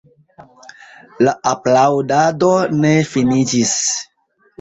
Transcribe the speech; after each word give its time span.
La 1.27 1.33
aplaŭdado 1.51 2.49
ne 2.79 2.95
finiĝis. 3.11 3.75